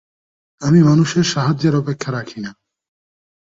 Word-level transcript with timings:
আমি 0.61 0.79
মানুষের 0.83 1.23
সাহায্যের 1.23 1.73
অপেক্ষা 1.75 2.09
রাখি 2.11 2.39
না। 2.39 2.51